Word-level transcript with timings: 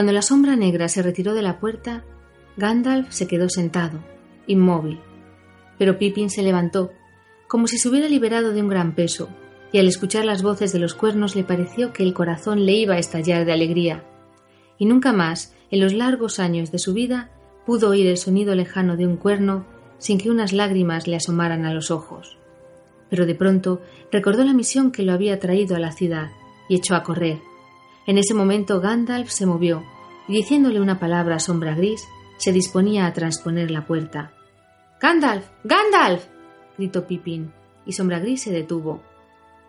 Cuando 0.00 0.14
la 0.14 0.22
sombra 0.22 0.56
negra 0.56 0.88
se 0.88 1.02
retiró 1.02 1.34
de 1.34 1.42
la 1.42 1.60
puerta, 1.60 2.04
Gandalf 2.56 3.10
se 3.10 3.26
quedó 3.26 3.50
sentado, 3.50 3.98
inmóvil. 4.46 4.98
Pero 5.78 5.98
Pippin 5.98 6.30
se 6.30 6.42
levantó, 6.42 6.90
como 7.46 7.66
si 7.66 7.76
se 7.76 7.86
hubiera 7.86 8.08
liberado 8.08 8.52
de 8.52 8.62
un 8.62 8.70
gran 8.70 8.94
peso, 8.94 9.28
y 9.72 9.78
al 9.78 9.86
escuchar 9.86 10.24
las 10.24 10.42
voces 10.42 10.72
de 10.72 10.78
los 10.78 10.94
cuernos 10.94 11.36
le 11.36 11.44
pareció 11.44 11.92
que 11.92 12.02
el 12.02 12.14
corazón 12.14 12.64
le 12.64 12.72
iba 12.72 12.94
a 12.94 12.98
estallar 12.98 13.44
de 13.44 13.52
alegría. 13.52 14.02
Y 14.78 14.86
nunca 14.86 15.12
más, 15.12 15.54
en 15.70 15.80
los 15.80 15.92
largos 15.92 16.38
años 16.38 16.72
de 16.72 16.78
su 16.78 16.94
vida, 16.94 17.30
pudo 17.66 17.90
oír 17.90 18.06
el 18.06 18.16
sonido 18.16 18.54
lejano 18.54 18.96
de 18.96 19.06
un 19.06 19.18
cuerno 19.18 19.66
sin 19.98 20.16
que 20.16 20.30
unas 20.30 20.54
lágrimas 20.54 21.08
le 21.08 21.16
asomaran 21.16 21.66
a 21.66 21.74
los 21.74 21.90
ojos. 21.90 22.38
Pero 23.10 23.26
de 23.26 23.34
pronto 23.34 23.82
recordó 24.10 24.44
la 24.44 24.54
misión 24.54 24.92
que 24.92 25.02
lo 25.02 25.12
había 25.12 25.38
traído 25.40 25.76
a 25.76 25.78
la 25.78 25.92
ciudad 25.92 26.30
y 26.70 26.76
echó 26.76 26.94
a 26.94 27.02
correr. 27.02 27.49
En 28.06 28.18
ese 28.18 28.34
momento 28.34 28.80
Gandalf 28.80 29.30
se 29.30 29.46
movió 29.46 29.84
y 30.28 30.34
diciéndole 30.34 30.80
una 30.80 30.98
palabra 30.98 31.36
a 31.36 31.40
Sombra 31.40 31.74
Gris, 31.74 32.06
se 32.38 32.52
disponía 32.52 33.06
a 33.06 33.12
transponer 33.12 33.70
la 33.70 33.86
puerta. 33.86 34.32
Gandalf. 35.00 35.46
Gandalf. 35.64 36.26
gritó 36.78 37.06
Pippin, 37.06 37.52
y 37.84 37.92
Sombra 37.92 38.18
Gris 38.18 38.42
se 38.42 38.52
detuvo. 38.52 39.02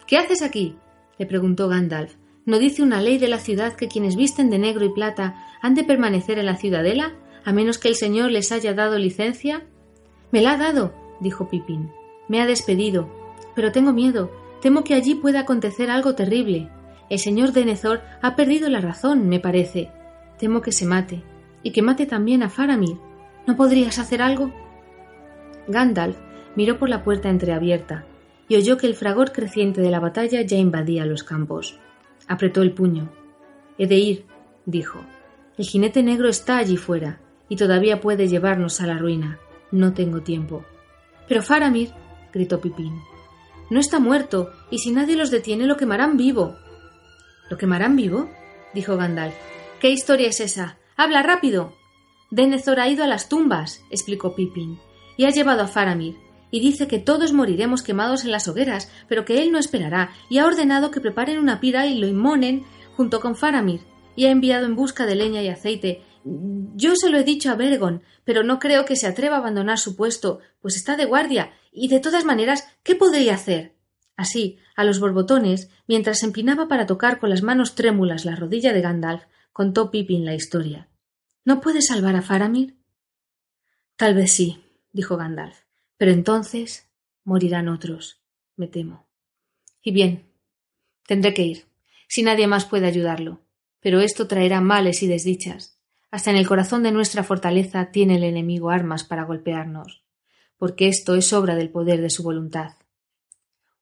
¿Qué 0.08 0.18
haces 0.18 0.42
aquí? 0.42 0.78
le 1.18 1.26
preguntó 1.26 1.68
Gandalf. 1.68 2.16
¿No 2.46 2.58
dice 2.58 2.82
una 2.82 3.02
ley 3.02 3.18
de 3.18 3.28
la 3.28 3.40
ciudad 3.40 3.74
que 3.74 3.88
quienes 3.88 4.16
visten 4.16 4.50
de 4.50 4.58
negro 4.58 4.86
y 4.86 4.90
plata 4.90 5.36
han 5.62 5.76
de 5.76 5.84
permanecer 5.84 6.40
en 6.40 6.48
la 6.48 6.58
ciudadela, 6.58 7.14
a 7.46 7.52
menos 7.54 7.78
que 7.78 7.88
el 7.88 7.96
señor 7.96 8.32
les 8.32 8.52
haya 8.52 8.74
dado 8.74 8.98
licencia? 8.98 9.66
Me 10.32 10.42
la 10.42 10.54
ha 10.54 10.58
dado, 10.58 10.94
dijo 11.20 11.50
Pippin. 11.50 11.92
Me 12.28 12.42
ha 12.42 12.48
despedido. 12.48 13.10
Pero 13.56 13.72
tengo 13.72 13.94
miedo. 13.94 14.32
Temo 14.62 14.84
que 14.84 14.96
allí 14.96 15.16
pueda 15.16 15.42
acontecer 15.42 15.92
algo 15.92 16.16
terrible. 16.16 16.70
El 17.12 17.20
señor 17.20 17.52
Denethor 17.52 18.00
ha 18.22 18.38
perdido 18.38 18.70
la 18.70 18.80
razón, 18.80 19.28
me 19.28 19.42
parece. 19.42 19.92
Temo 20.40 20.62
que 20.62 20.72
se 20.72 20.86
mate. 20.86 21.22
Y 21.62 21.72
que 21.72 21.82
mate 21.82 22.06
también 22.06 22.42
a 22.42 22.50
Faramir. 22.50 22.96
¿No 23.46 23.58
podrías 23.58 24.00
hacer 24.00 24.22
algo? 24.22 24.50
Gandalf 25.68 26.18
miró 26.56 26.80
por 26.80 26.88
la 26.88 27.04
puerta 27.04 27.30
entreabierta 27.30 28.06
y 28.48 28.56
oyó 28.56 28.78
que 28.78 28.88
el 28.88 28.96
fragor 28.96 29.34
creciente 29.34 29.82
de 29.82 29.92
la 29.92 30.00
batalla 30.00 30.42
ya 30.42 30.56
invadía 30.56 31.06
los 31.06 31.26
campos. 31.26 31.78
Apretó 32.30 32.62
el 32.62 32.72
puño. 32.72 33.12
He 33.78 33.88
de 33.88 33.96
ir, 33.98 34.26
dijo. 34.66 35.02
El 35.58 35.66
jinete 35.66 36.04
negro 36.04 36.30
está 36.30 36.60
allí 36.60 36.78
fuera, 36.78 37.20
y 37.50 37.58
todavía 37.58 38.00
puede 38.00 38.30
llevarnos 38.30 38.80
a 38.80 38.88
la 38.88 38.98
ruina. 38.98 39.38
No 39.70 39.94
tengo 39.94 40.22
tiempo. 40.22 40.64
Pero 41.28 41.42
Faramir, 41.42 41.92
gritó 42.32 42.62
Pipín, 42.62 42.94
no 43.70 43.80
está 43.80 44.00
muerto, 44.00 44.52
y 44.70 44.80
si 44.80 44.92
nadie 44.92 45.16
los 45.16 45.32
detiene 45.32 45.66
lo 45.66 45.78
quemarán 45.78 46.18
vivo. 46.18 46.58
¿Lo 47.52 47.58
quemarán 47.58 47.98
vivo? 47.98 48.30
dijo 48.74 48.96
Gandalf. 48.96 49.36
¿Qué 49.82 49.90
historia 49.90 50.30
es 50.30 50.40
esa? 50.40 50.78
Habla 50.96 51.22
rápido. 51.22 51.74
Denethor 52.30 52.80
ha 52.80 52.88
ido 52.88 53.04
a 53.04 53.08
las 53.08 53.28
tumbas, 53.28 53.84
explicó 53.90 54.36
Pippin, 54.36 54.80
y 55.18 55.26
ha 55.26 55.32
llevado 55.32 55.64
a 55.64 55.68
Faramir, 55.68 56.16
y 56.50 56.62
dice 56.62 56.88
que 56.88 57.00
todos 57.00 57.34
moriremos 57.34 57.84
quemados 57.84 58.24
en 58.24 58.32
las 58.32 58.48
hogueras, 58.48 58.90
pero 59.10 59.26
que 59.26 59.42
él 59.42 59.52
no 59.52 59.60
esperará, 59.60 60.12
y 60.30 60.38
ha 60.38 60.46
ordenado 60.46 60.92
que 60.92 61.02
preparen 61.02 61.40
una 61.40 61.60
pira 61.60 61.88
y 61.88 62.00
lo 62.00 62.08
inmonen 62.08 62.64
junto 62.96 63.20
con 63.20 63.36
Faramir, 63.36 63.82
y 64.16 64.28
ha 64.28 64.32
enviado 64.32 64.66
en 64.66 64.78
busca 64.78 65.06
de 65.06 65.16
leña 65.16 65.42
y 65.42 65.50
aceite. 65.50 66.04
Yo 66.24 66.96
se 66.96 67.10
lo 67.10 67.18
he 67.18 67.26
dicho 67.26 67.52
a 67.52 67.56
Bergon, 67.56 68.02
pero 68.24 68.44
no 68.44 68.60
creo 68.60 68.86
que 68.86 68.96
se 68.96 69.08
atreva 69.08 69.36
a 69.36 69.40
abandonar 69.40 69.78
su 69.78 69.98
puesto, 69.98 70.40
pues 70.62 70.78
está 70.78 70.96
de 70.96 71.04
guardia, 71.04 71.52
y 71.74 71.90
de 71.90 72.00
todas 72.00 72.24
maneras, 72.24 72.66
¿qué 72.84 72.96
podría 72.96 73.34
hacer? 73.34 73.76
Así, 74.16 74.58
a 74.76 74.84
los 74.84 75.00
borbotones, 75.00 75.70
mientras 75.88 76.20
se 76.20 76.26
empinaba 76.26 76.68
para 76.68 76.86
tocar 76.86 77.20
con 77.20 77.30
las 77.30 77.44
manos 77.44 77.76
trémulas 77.76 78.26
la 78.26 78.36
rodilla 78.36 78.74
de 78.74 78.82
Gandalf, 78.82 79.24
contó 79.54 79.92
Pippin 79.92 80.26
la 80.26 80.36
historia. 80.36 80.90
¿No 81.44 81.60
puede 81.62 81.82
salvar 81.82 82.16
a 82.16 82.22
Faramir? 82.22 82.78
Tal 83.96 84.14
vez 84.14 84.32
sí, 84.32 84.64
dijo 84.92 85.18
Gandalf. 85.18 85.60
Pero 85.98 86.12
entonces 86.12 86.90
morirán 87.24 87.70
otros, 87.70 88.22
me 88.56 88.68
temo. 88.68 89.08
Y 89.84 89.92
bien, 89.92 90.32
tendré 91.06 91.34
que 91.34 91.44
ir, 91.44 91.66
si 92.08 92.24
nadie 92.24 92.48
más 92.48 92.66
puede 92.66 92.88
ayudarlo. 92.88 93.42
Pero 93.80 94.02
esto 94.02 94.28
traerá 94.28 94.62
males 94.62 95.04
y 95.04 95.08
desdichas. 95.08 95.80
Hasta 96.12 96.30
en 96.30 96.38
el 96.38 96.48
corazón 96.48 96.84
de 96.84 96.92
nuestra 96.92 97.24
fortaleza 97.24 97.92
tiene 97.92 98.16
el 98.16 98.24
enemigo 98.24 98.70
armas 98.70 99.04
para 99.04 99.24
golpearnos, 99.24 100.04
porque 100.58 100.88
esto 100.88 101.16
es 101.16 101.32
obra 101.34 101.56
del 101.56 101.70
poder 101.70 102.02
de 102.02 102.10
su 102.10 102.22
voluntad. 102.22 102.74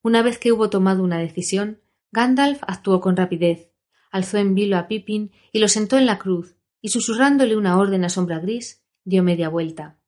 Una 0.01 0.21
vez 0.21 0.37
que 0.37 0.51
hubo 0.51 0.69
tomado 0.69 1.03
una 1.03 1.19
decisión, 1.19 1.81
Gandalf 2.11 2.61
actuó 2.67 3.01
con 3.01 3.15
rapidez, 3.15 3.71
alzó 4.11 4.37
en 4.37 4.55
vilo 4.55 4.77
a 4.77 4.87
Pippin 4.87 5.31
y 5.51 5.59
lo 5.59 5.67
sentó 5.67 5.97
en 5.97 6.05
la 6.05 6.19
cruz, 6.19 6.55
y 6.81 6.89
susurrándole 6.89 7.55
una 7.55 7.77
orden 7.77 8.05
a 8.05 8.09
sombra 8.09 8.39
gris, 8.39 8.83
dio 9.03 9.23
media 9.23 9.49
vuelta 9.49 9.99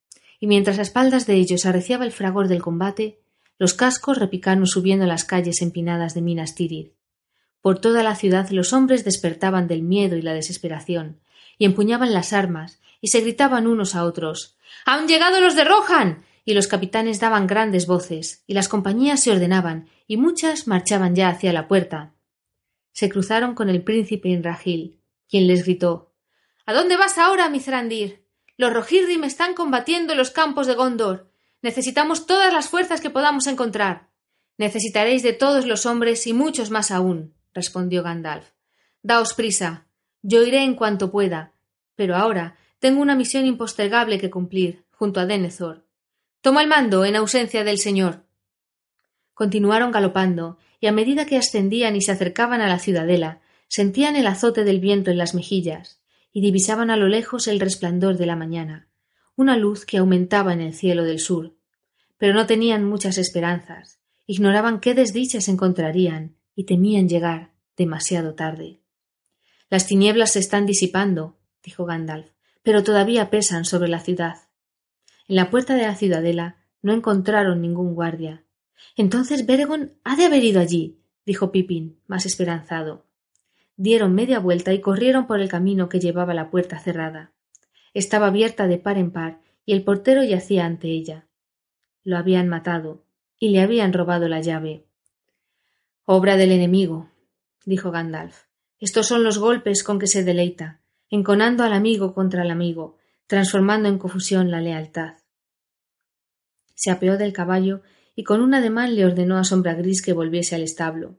y 0.41 0.47
mientras 0.47 0.79
a 0.79 0.81
espaldas 0.81 1.28
de 1.28 1.35
ellos 1.35 1.66
arreciaba 1.66 2.03
el 2.03 2.12
fragor 2.12 2.47
del 2.47 2.63
combate, 2.63 3.22
los 3.59 3.75
cascos 3.75 4.18
repicaron 4.18 4.66
subiendo 4.66 5.06
las 5.06 5.24
calles 5.24 5.62
empinadas 5.62 6.16
de 6.16 6.23
Minas 6.23 6.56
Tirith. 6.56 6.94
Por 7.62 7.79
toda 7.79 8.02
la 8.02 8.16
ciudad 8.16 8.50
los 8.50 8.73
hombres 8.73 9.06
despertaban 9.06 9.68
del 9.68 9.84
miedo 9.84 10.18
y 10.18 10.23
la 10.23 10.34
desesperación, 10.34 11.22
y 11.59 11.66
empuñaban 11.66 12.12
las 12.12 12.34
armas, 12.34 12.81
y 13.02 13.09
se 13.09 13.22
gritaban 13.22 13.68
unos 13.68 13.94
a 13.94 14.03
otros 14.03 14.58
¡Han 14.85 15.08
llegado 15.08 15.40
los 15.40 15.56
de 15.56 15.63
Rohan! 15.63 16.25
Y 16.44 16.53
los 16.53 16.68
capitanes 16.68 17.19
daban 17.19 17.47
grandes 17.47 17.88
voces, 17.88 18.44
y 18.47 18.53
las 18.53 18.68
compañías 18.68 19.22
se 19.22 19.31
ordenaban, 19.31 19.90
y 20.07 20.18
muchas 20.18 20.68
marchaban 20.68 21.16
ya 21.16 21.29
hacia 21.29 21.53
la 21.53 21.68
puerta. 21.68 22.13
Se 22.94 23.09
cruzaron 23.09 23.56
con 23.56 23.69
el 23.69 23.84
príncipe 23.84 24.29
Inrahil, 24.29 25.00
quien 25.29 25.47
les 25.47 25.63
gritó 25.63 26.13
¿A 26.66 26.74
dónde 26.74 26.97
vas 26.97 27.18
ahora, 27.18 27.50
Mithrandir? 27.50 28.25
Los 28.57 28.74
Rohirrim 28.74 29.24
están 29.24 29.53
combatiendo 29.53 30.13
en 30.13 30.19
los 30.19 30.31
campos 30.31 30.68
de 30.68 30.75
Gondor. 30.75 31.31
Necesitamos 31.62 32.28
todas 32.28 32.53
las 32.53 32.69
fuerzas 32.69 33.02
que 33.02 33.09
podamos 33.09 33.47
encontrar. 33.47 34.09
Necesitaréis 34.58 35.23
de 35.23 35.34
todos 35.34 35.66
los 35.66 35.85
hombres 35.85 36.28
y 36.28 36.34
muchos 36.34 36.69
más 36.69 36.91
aún, 36.91 37.34
respondió 37.53 38.03
Gandalf. 38.03 38.52
Daos 39.02 39.34
prisa. 39.34 39.88
Yo 40.22 40.44
iré 40.44 40.63
en 40.63 40.75
cuanto 40.75 41.12
pueda. 41.12 41.53
Pero 41.96 42.16
ahora 42.16 42.56
tengo 42.79 43.02
una 43.02 43.16
misión 43.16 43.46
impostergable 43.46 44.19
que 44.19 44.29
cumplir, 44.29 44.85
junto 44.91 45.19
a 45.19 45.25
Denethor. 45.25 45.85
Toma 46.41 46.63
el 46.63 46.68
mando 46.68 47.06
en 47.06 47.16
ausencia 47.16 47.63
del 47.63 47.78
señor. 47.78 48.25
Continuaron 49.35 49.91
galopando, 49.91 50.57
y 50.79 50.88
a 50.88 50.91
medida 50.91 51.28
que 51.28 51.38
ascendían 51.38 51.96
y 51.96 52.02
se 52.02 52.12
acercaban 52.12 52.62
a 52.62 52.68
la 52.68 52.79
ciudadela, 52.79 53.41
sentían 53.68 54.16
el 54.16 54.25
azote 54.25 54.63
del 54.63 54.79
viento 54.79 55.12
en 55.12 55.19
las 55.19 55.35
mejillas 55.35 56.02
y 56.34 56.41
divisaban 56.41 56.90
a 56.90 56.97
lo 56.97 57.07
lejos 57.07 57.47
el 57.47 57.59
resplandor 57.59 58.18
de 58.18 58.25
la 58.25 58.35
mañana, 58.35 58.88
una 59.35 59.56
luz 59.56 59.85
que 59.85 59.97
aumentaba 59.97 60.52
en 60.53 60.62
el 60.62 60.74
cielo 60.74 61.03
del 61.03 61.19
sur. 61.19 61.53
Pero 62.18 62.34
no 62.34 62.47
tenían 62.47 62.85
muchas 62.85 63.19
esperanzas, 63.19 64.00
ignoraban 64.25 64.79
qué 64.79 64.96
desdichas 64.96 65.47
encontrarían 65.47 66.35
y 66.56 66.66
temían 66.66 67.08
llegar 67.08 67.52
demasiado 67.78 68.34
tarde. 68.34 68.81
Las 69.69 69.85
tinieblas 69.85 70.34
se 70.34 70.40
están 70.40 70.66
disipando, 70.66 71.38
dijo 71.63 71.85
Gandalf, 71.85 72.31
pero 72.63 72.84
todavía 72.84 73.29
pesan 73.29 73.63
sobre 73.63 73.90
la 73.90 74.00
ciudad. 74.00 74.51
En 75.31 75.38
la 75.38 75.50
puerta 75.50 75.74
de 75.74 75.88
la 75.88 75.96
ciudadela 75.96 76.58
no 76.84 76.94
encontraron 76.94 77.59
ningún 77.59 77.96
guardia. 77.96 78.44
Entonces 78.96 79.47
Beregon 79.47 79.94
ha 80.03 80.16
de 80.16 80.25
haber 80.25 80.44
ido 80.44 80.59
allí, 80.62 81.00
dijo 81.25 81.52
Pippin, 81.52 81.97
más 82.06 82.28
esperanzado 82.28 83.06
dieron 83.81 84.14
media 84.14 84.38
vuelta 84.38 84.74
y 84.74 84.80
corrieron 84.80 85.25
por 85.25 85.41
el 85.41 85.50
camino 85.50 85.90
que 85.90 86.00
llevaba 86.00 86.36
la 86.36 86.52
puerta 86.52 86.78
cerrada. 86.78 87.31
Estaba 87.96 88.28
abierta 88.28 88.68
de 88.68 88.78
par 88.78 89.00
en 89.00 89.09
par 89.09 89.40
y 89.66 89.74
el 89.74 89.84
portero 89.84 90.24
yacía 90.24 90.66
ante 90.66 90.90
ella. 90.90 91.25
Lo 92.03 92.18
habían 92.18 92.47
matado 92.47 93.03
y 93.40 93.50
le 93.50 93.59
habían 93.59 93.91
robado 93.91 94.28
la 94.28 94.40
llave. 94.40 94.86
Obra 96.06 96.38
del 96.38 96.52
enemigo, 96.52 97.09
dijo 97.66 97.90
Gandalf. 97.90 98.44
Estos 98.79 99.08
son 99.08 99.23
los 99.23 99.40
golpes 99.40 99.84
con 99.84 99.97
que 99.97 100.06
se 100.06 100.23
deleita, 100.23 100.82
enconando 101.09 101.64
al 101.64 101.73
amigo 101.73 102.14
contra 102.14 102.44
el 102.44 102.52
amigo, 102.52 102.97
transformando 103.26 103.90
en 103.90 103.97
confusión 103.97 104.52
la 104.52 104.61
lealtad. 104.61 105.16
Se 106.82 106.90
apeó 106.90 107.20
del 107.20 107.32
caballo 107.32 107.84
y 108.16 108.24
con 108.24 108.42
un 108.42 108.56
ademán 108.56 108.96
le 108.96 109.06
ordenó 109.06 109.38
a 109.38 109.44
Sombra 109.44 109.76
Gris 109.76 110.02
que 110.02 110.14
volviese 110.14 110.56
al 110.56 110.64
establo. 110.64 111.16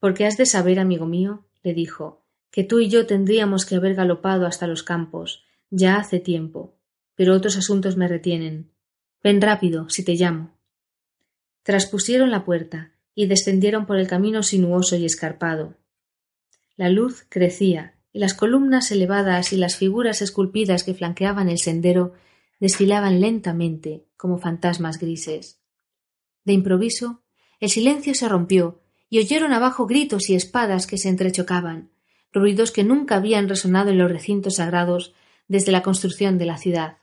Porque 0.00 0.26
has 0.26 0.36
de 0.36 0.46
saber, 0.46 0.80
amigo 0.80 1.06
mío, 1.06 1.46
le 1.62 1.74
dijo, 1.74 2.24
que 2.50 2.64
tú 2.64 2.80
y 2.80 2.88
yo 2.88 3.06
tendríamos 3.06 3.66
que 3.66 3.76
haber 3.76 3.94
galopado 3.94 4.46
hasta 4.46 4.66
los 4.66 4.82
campos, 4.82 5.44
ya 5.70 5.94
hace 5.94 6.18
tiempo, 6.18 6.74
pero 7.14 7.34
otros 7.34 7.56
asuntos 7.56 7.96
me 7.96 8.08
retienen. 8.08 8.72
Ven 9.22 9.40
rápido, 9.40 9.88
si 9.90 10.04
te 10.04 10.14
llamo. 10.14 10.58
Traspusieron 11.62 12.32
la 12.32 12.44
puerta 12.44 12.90
y 13.14 13.26
descendieron 13.26 13.86
por 13.86 13.96
el 13.96 14.08
camino 14.08 14.42
sinuoso 14.42 14.96
y 14.96 15.04
escarpado. 15.04 15.76
La 16.74 16.88
luz 16.88 17.26
crecía, 17.28 17.94
y 18.12 18.18
las 18.18 18.34
columnas 18.34 18.90
elevadas 18.90 19.52
y 19.52 19.56
las 19.56 19.76
figuras 19.76 20.20
esculpidas 20.20 20.82
que 20.82 20.94
flanqueaban 20.94 21.48
el 21.48 21.58
sendero 21.58 22.14
desfilaban 22.60 23.20
lentamente 23.20 24.06
como 24.16 24.38
fantasmas 24.38 24.98
grises. 24.98 25.60
De 26.44 26.52
improviso, 26.52 27.22
el 27.60 27.70
silencio 27.70 28.14
se 28.14 28.28
rompió 28.28 28.80
y 29.08 29.18
oyeron 29.18 29.52
abajo 29.52 29.86
gritos 29.86 30.28
y 30.28 30.34
espadas 30.34 30.86
que 30.86 30.98
se 30.98 31.08
entrechocaban. 31.08 31.90
ruidos 32.32 32.72
que 32.72 32.82
nunca 32.82 33.14
habían 33.14 33.48
resonado 33.48 33.90
en 33.90 33.98
los 33.98 34.10
recintos 34.10 34.56
sagrados 34.56 35.14
desde 35.46 35.70
la 35.70 35.82
construcción 35.82 36.36
de 36.36 36.46
la 36.46 36.56
ciudad. 36.56 36.98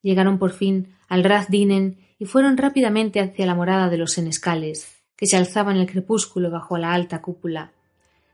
Llegaron 0.00 0.38
por 0.38 0.52
fin 0.52 0.96
al 1.06 1.22
Raz 1.22 1.48
Dinen 1.50 1.98
y 2.18 2.24
fueron 2.24 2.56
rápidamente 2.56 3.20
hacia 3.20 3.44
la 3.44 3.54
morada 3.54 3.90
de 3.90 3.98
los 3.98 4.12
senescales, 4.12 5.02
que 5.16 5.26
se 5.26 5.36
alzaba 5.36 5.70
en 5.72 5.76
el 5.76 5.86
crepúsculo 5.86 6.50
bajo 6.50 6.78
la 6.78 6.94
alta 6.94 7.20
cúpula. 7.20 7.72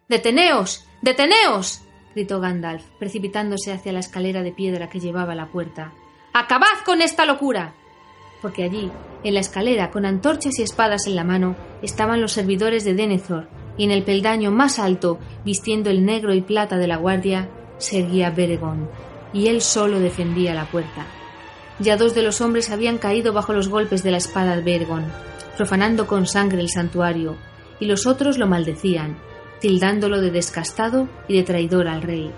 Deteneos. 0.09 0.87
Deteneos. 1.03 1.83
gritó 2.15 2.39
Gandalf, 2.39 2.85
precipitándose 3.01 3.73
hacia 3.73 3.93
la 3.93 3.99
escalera 3.99 4.45
de 4.45 4.53
piedra 4.53 4.89
que 4.89 5.01
llevaba 5.01 5.33
a 5.33 5.37
la 5.37 5.51
puerta. 5.51 5.95
Acabad 6.37 6.83
con 6.85 7.01
esta 7.01 7.27
locura. 7.27 7.75
Porque 8.43 8.65
allí, 8.65 8.91
en 9.23 9.35
la 9.35 9.39
escalera, 9.39 9.93
con 9.93 10.05
antorchas 10.05 10.59
y 10.59 10.63
espadas 10.63 11.07
en 11.07 11.15
la 11.15 11.23
mano, 11.23 11.55
estaban 11.81 12.21
los 12.21 12.33
servidores 12.33 12.85
de 12.85 12.93
Denethor, 12.93 13.47
y 13.79 13.85
en 13.85 13.93
el 13.93 14.03
peldaño 14.03 14.51
más 14.51 14.81
alto, 14.81 15.21
vistiendo 15.45 15.91
el 15.91 16.05
negro 16.05 16.35
y 16.35 16.41
plata 16.41 16.77
de 16.77 16.89
la 16.89 16.97
guardia, 16.97 17.49
seguía 17.79 18.31
Beregón, 18.31 18.91
y 19.33 19.47
él 19.47 19.63
solo 19.63 20.01
defendía 20.01 20.55
la 20.55 20.65
puerta. 20.65 21.07
Ya 21.79 21.97
dos 21.97 22.17
de 22.17 22.25
los 22.25 22.41
hombres 22.41 22.69
habían 22.71 22.99
caído 22.99 23.33
bajo 23.33 23.53
los 23.53 23.69
golpes 23.69 24.03
de 24.03 24.11
la 24.11 24.17
espada 24.17 24.57
de 24.57 24.63
Beregón, 24.63 25.05
profanando 25.57 26.09
con 26.09 26.27
sangre 26.27 26.61
el 26.61 26.69
santuario, 26.69 27.37
y 27.79 27.87
los 27.87 28.09
otros 28.09 28.39
lo 28.39 28.49
maldecían, 28.49 29.19
tildándolo 29.61 30.21
de 30.21 30.33
descastado 30.33 31.09
y 31.29 31.37
de 31.37 31.45
traidor 31.45 31.87
al 31.87 32.03
rey. 32.03 32.33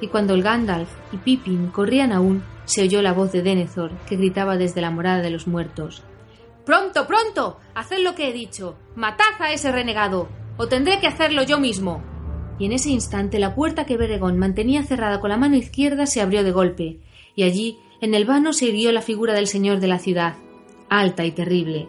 Y 0.00 0.08
cuando 0.08 0.34
el 0.34 0.42
Gandalf 0.42 0.90
y 1.12 1.16
Pippin 1.16 1.68
corrían 1.68 2.12
aún, 2.12 2.42
se 2.64 2.82
oyó 2.82 3.02
la 3.02 3.12
voz 3.12 3.32
de 3.32 3.42
Denethor, 3.42 3.92
que 4.06 4.16
gritaba 4.16 4.56
desde 4.56 4.80
la 4.80 4.90
morada 4.90 5.22
de 5.22 5.30
los 5.30 5.46
muertos. 5.46 6.02
Pronto, 6.64 7.06
pronto. 7.06 7.58
Haced 7.74 8.00
lo 8.00 8.14
que 8.14 8.28
he 8.28 8.32
dicho. 8.32 8.76
Matad 8.96 9.40
a 9.40 9.52
ese 9.52 9.70
renegado 9.70 10.28
o 10.56 10.68
tendré 10.68 11.00
que 11.00 11.06
hacerlo 11.06 11.42
yo 11.42 11.58
mismo. 11.58 12.02
Y 12.58 12.66
en 12.66 12.72
ese 12.72 12.90
instante 12.90 13.38
la 13.38 13.54
puerta 13.54 13.84
que 13.84 13.96
Beregón 13.96 14.38
mantenía 14.38 14.82
cerrada 14.82 15.20
con 15.20 15.30
la 15.30 15.36
mano 15.36 15.56
izquierda 15.56 16.06
se 16.06 16.20
abrió 16.20 16.42
de 16.42 16.52
golpe, 16.52 17.00
y 17.34 17.42
allí, 17.42 17.78
en 18.00 18.14
el 18.14 18.24
vano, 18.24 18.52
se 18.52 18.66
irguió 18.66 18.92
la 18.92 19.02
figura 19.02 19.34
del 19.34 19.46
señor 19.46 19.80
de 19.80 19.88
la 19.88 19.98
ciudad, 19.98 20.36
alta 20.88 21.24
y 21.26 21.32
terrible. 21.32 21.88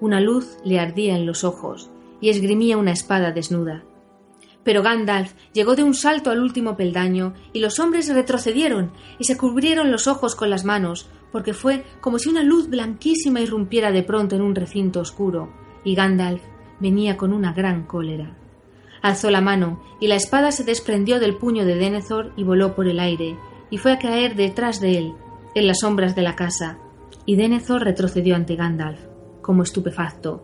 Una 0.00 0.20
luz 0.20 0.56
le 0.64 0.80
ardía 0.80 1.14
en 1.14 1.26
los 1.26 1.44
ojos, 1.44 1.90
y 2.20 2.30
esgrimía 2.30 2.76
una 2.76 2.92
espada 2.92 3.30
desnuda. 3.30 3.84
Pero 4.68 4.82
Gandalf 4.82 5.32
llegó 5.54 5.76
de 5.76 5.82
un 5.82 5.94
salto 5.94 6.30
al 6.30 6.40
último 6.40 6.76
peldaño, 6.76 7.32
y 7.54 7.60
los 7.60 7.78
hombres 7.78 8.12
retrocedieron 8.12 8.92
y 9.18 9.24
se 9.24 9.38
cubrieron 9.38 9.90
los 9.90 10.06
ojos 10.06 10.36
con 10.36 10.50
las 10.50 10.66
manos, 10.66 11.08
porque 11.32 11.54
fue 11.54 11.86
como 12.02 12.18
si 12.18 12.28
una 12.28 12.42
luz 12.42 12.68
blanquísima 12.68 13.40
irrumpiera 13.40 13.92
de 13.92 14.02
pronto 14.02 14.36
en 14.36 14.42
un 14.42 14.54
recinto 14.54 15.00
oscuro, 15.00 15.50
y 15.84 15.94
Gandalf 15.94 16.42
venía 16.80 17.16
con 17.16 17.32
una 17.32 17.54
gran 17.54 17.86
cólera. 17.86 18.36
Alzó 19.00 19.30
la 19.30 19.40
mano, 19.40 19.82
y 20.00 20.08
la 20.08 20.16
espada 20.16 20.52
se 20.52 20.64
desprendió 20.64 21.18
del 21.18 21.38
puño 21.38 21.64
de 21.64 21.76
Denethor 21.76 22.34
y 22.36 22.42
voló 22.42 22.74
por 22.74 22.88
el 22.88 23.00
aire, 23.00 23.38
y 23.70 23.78
fue 23.78 23.92
a 23.92 23.98
caer 23.98 24.36
detrás 24.36 24.82
de 24.82 24.98
él, 24.98 25.14
en 25.54 25.66
las 25.66 25.78
sombras 25.78 26.14
de 26.14 26.20
la 26.20 26.36
casa, 26.36 26.76
y 27.24 27.36
Denethor 27.36 27.84
retrocedió 27.84 28.36
ante 28.36 28.54
Gandalf, 28.54 29.00
como 29.40 29.62
estupefacto. 29.62 30.42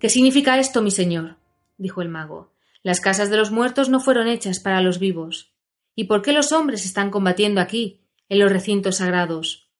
¿Qué 0.00 0.08
significa 0.08 0.58
esto, 0.58 0.82
mi 0.82 0.90
señor? 0.90 1.36
dijo 1.78 2.02
el 2.02 2.08
mago. 2.08 2.53
Las 2.84 3.00
casas 3.00 3.30
de 3.30 3.38
los 3.38 3.50
muertos 3.50 3.88
no 3.88 3.98
fueron 3.98 4.28
hechas 4.28 4.60
para 4.60 4.82
los 4.82 4.98
vivos. 4.98 5.54
¿Y 5.94 6.04
por 6.04 6.20
qué 6.20 6.32
los 6.32 6.52
hombres 6.52 6.84
están 6.84 7.10
combatiendo 7.10 7.62
aquí, 7.62 8.02
en 8.28 8.38
los 8.38 8.52
recintos 8.52 8.96
sagrados? 8.98 9.70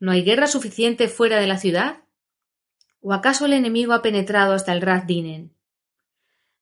¿No 0.00 0.12
hay 0.12 0.24
guerra 0.24 0.46
suficiente 0.46 1.08
fuera 1.08 1.38
de 1.38 1.46
la 1.46 1.58
ciudad? 1.58 2.04
¿O 3.00 3.12
acaso 3.12 3.44
el 3.44 3.52
enemigo 3.52 3.92
ha 3.92 4.00
penetrado 4.00 4.54
hasta 4.54 4.72
el 4.72 4.80
Raz 4.80 5.06
Dinen? 5.06 5.54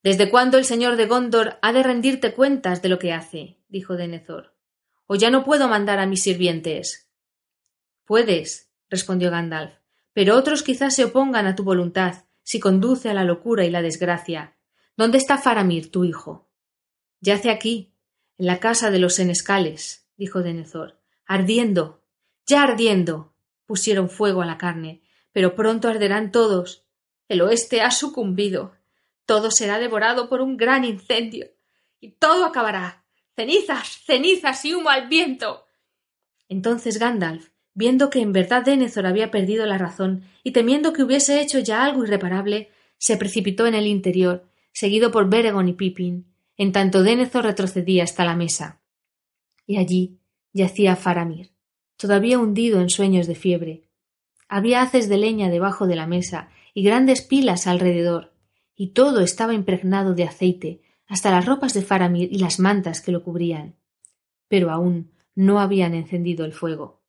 ¿Desde 0.02 0.28
cuándo 0.28 0.58
el 0.58 0.64
señor 0.64 0.96
de 0.96 1.06
Gondor 1.06 1.60
ha 1.62 1.72
de 1.72 1.84
rendirte 1.84 2.34
cuentas 2.34 2.82
de 2.82 2.88
lo 2.88 2.98
que 2.98 3.12
hace? 3.12 3.60
dijo 3.68 3.96
Denethor. 3.96 4.56
¿O 5.06 5.14
ya 5.14 5.30
no 5.30 5.44
puedo 5.44 5.68
mandar 5.68 6.00
a 6.00 6.06
mis 6.06 6.24
sirvientes? 6.24 7.08
Puedes, 8.04 8.72
respondió 8.90 9.30
Gandalf, 9.30 9.74
pero 10.12 10.36
otros 10.36 10.64
quizás 10.64 10.96
se 10.96 11.04
opongan 11.04 11.46
a 11.46 11.54
tu 11.54 11.62
voluntad, 11.62 12.24
si 12.42 12.58
conduce 12.58 13.08
a 13.08 13.14
la 13.14 13.22
locura 13.22 13.64
y 13.64 13.70
la 13.70 13.82
desgracia. 13.82 14.56
¿Dónde 14.96 15.18
está 15.18 15.38
Faramir, 15.38 15.90
tu 15.90 16.04
hijo? 16.04 16.48
Yace 17.20 17.50
aquí, 17.50 17.94
en 18.38 18.46
la 18.46 18.60
casa 18.60 18.90
de 18.90 18.98
los 18.98 19.14
senescales, 19.14 20.08
dijo 20.16 20.42
Denethor, 20.42 20.98
ardiendo, 21.24 22.02
ya 22.46 22.62
ardiendo. 22.62 23.34
Pusieron 23.64 24.10
fuego 24.10 24.42
a 24.42 24.46
la 24.46 24.58
carne, 24.58 25.02
pero 25.32 25.54
pronto 25.54 25.88
arderán 25.88 26.30
todos. 26.30 26.84
El 27.28 27.40
oeste 27.40 27.80
ha 27.80 27.90
sucumbido. 27.90 28.74
Todo 29.24 29.50
será 29.50 29.78
devorado 29.78 30.28
por 30.28 30.42
un 30.42 30.56
gran 30.56 30.84
incendio. 30.84 31.50
Y 32.00 32.10
todo 32.12 32.44
acabará. 32.44 33.04
cenizas, 33.34 34.02
cenizas 34.04 34.64
y 34.64 34.74
humo 34.74 34.90
al 34.90 35.08
viento. 35.08 35.64
Entonces 36.48 36.98
Gandalf, 36.98 37.48
viendo 37.72 38.10
que 38.10 38.20
en 38.20 38.32
verdad 38.32 38.62
Denethor 38.62 39.06
había 39.06 39.30
perdido 39.30 39.64
la 39.64 39.78
razón 39.78 40.24
y 40.42 40.50
temiendo 40.50 40.92
que 40.92 41.02
hubiese 41.02 41.40
hecho 41.40 41.58
ya 41.60 41.82
algo 41.82 42.04
irreparable, 42.04 42.70
se 42.98 43.16
precipitó 43.16 43.66
en 43.66 43.74
el 43.74 43.86
interior, 43.86 44.44
seguido 44.72 45.10
por 45.10 45.28
Beregón 45.28 45.68
y 45.68 45.74
Pippin, 45.74 46.26
en 46.56 46.72
tanto 46.72 47.02
Denethor 47.02 47.44
retrocedía 47.44 48.04
hasta 48.04 48.24
la 48.24 48.36
mesa. 48.36 48.80
Y 49.66 49.76
allí 49.76 50.18
yacía 50.52 50.96
Faramir, 50.96 51.52
todavía 51.96 52.38
hundido 52.38 52.80
en 52.80 52.90
sueños 52.90 53.26
de 53.26 53.34
fiebre, 53.34 53.88
había 54.48 54.82
haces 54.82 55.08
de 55.08 55.16
leña 55.16 55.48
debajo 55.48 55.86
de 55.86 55.96
la 55.96 56.06
mesa 56.06 56.50
y 56.74 56.82
grandes 56.82 57.22
pilas 57.22 57.66
alrededor, 57.66 58.34
y 58.76 58.88
todo 58.88 59.20
estaba 59.20 59.54
impregnado 59.54 60.14
de 60.14 60.24
aceite, 60.24 60.82
hasta 61.06 61.30
las 61.30 61.46
ropas 61.46 61.72
de 61.72 61.80
Faramir 61.80 62.30
y 62.30 62.38
las 62.38 62.58
mantas 62.58 63.00
que 63.00 63.12
lo 63.12 63.22
cubrían. 63.22 63.76
Pero 64.48 64.70
aún 64.70 65.10
no 65.34 65.58
habían 65.58 65.94
encendido 65.94 66.44
el 66.44 66.52
fuego. 66.52 67.00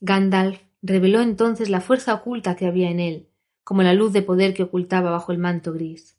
Gandalf 0.00 0.60
reveló 0.82 1.20
entonces 1.20 1.68
la 1.68 1.80
fuerza 1.80 2.14
oculta 2.14 2.56
que 2.56 2.66
había 2.66 2.90
en 2.90 2.98
él, 2.98 3.28
como 3.62 3.82
la 3.82 3.94
luz 3.94 4.12
de 4.12 4.22
poder 4.22 4.52
que 4.52 4.64
ocultaba 4.64 5.10
bajo 5.10 5.32
el 5.32 5.38
manto 5.38 5.72
gris. 5.72 6.15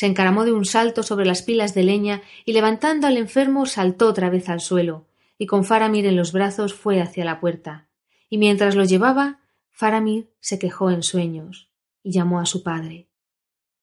Se 0.00 0.06
encaramó 0.06 0.46
de 0.46 0.52
un 0.52 0.64
salto 0.64 1.02
sobre 1.02 1.26
las 1.26 1.42
pilas 1.42 1.74
de 1.74 1.82
leña 1.82 2.22
y 2.46 2.54
levantando 2.54 3.06
al 3.06 3.18
enfermo 3.18 3.66
saltó 3.66 4.08
otra 4.08 4.30
vez 4.30 4.48
al 4.48 4.62
suelo, 4.62 5.06
y 5.36 5.44
con 5.44 5.62
Faramir 5.62 6.06
en 6.06 6.16
los 6.16 6.32
brazos 6.32 6.72
fue 6.72 7.02
hacia 7.02 7.22
la 7.22 7.38
puerta. 7.38 7.86
Y 8.30 8.38
mientras 8.38 8.76
lo 8.76 8.84
llevaba, 8.84 9.40
Faramir 9.68 10.30
se 10.40 10.58
quejó 10.58 10.90
en 10.90 11.02
sueños 11.02 11.70
y 12.02 12.12
llamó 12.12 12.40
a 12.40 12.46
su 12.46 12.62
padre. 12.62 13.10